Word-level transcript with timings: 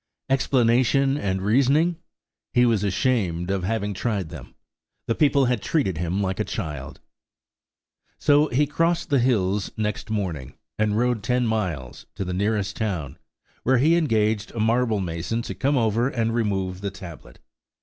Explanation 0.31 1.15
and 1.15 1.43
reasoning!–he 1.43 2.65
was 2.65 2.83
ashamed 2.83 3.51
of 3.51 3.63
having 3.63 3.93
tried 3.93 4.29
them. 4.29 4.55
The 5.05 5.13
people 5.13 5.45
had 5.45 5.61
treated 5.61 5.99
him 5.99 6.23
like 6.23 6.39
a 6.39 6.43
child. 6.43 6.99
So 8.17 8.47
he 8.47 8.65
crossed 8.65 9.11
the 9.11 9.19
hills 9.19 9.69
next 9.77 10.09
morning, 10.09 10.55
and 10.79 10.97
rode 10.97 11.21
ten 11.21 11.45
miles, 11.45 12.07
to 12.15 12.25
the 12.25 12.33
nearest 12.33 12.77
town, 12.77 13.19
where 13.61 13.77
he 13.77 13.95
engaged 13.95 14.49
a 14.55 14.59
marble 14.59 14.99
mason 15.01 15.43
to 15.43 15.53
come 15.53 15.77
over 15.77 16.09
and 16.09 16.33
remove 16.33 16.81
the 16.81 16.89
tablet. 16.89 17.37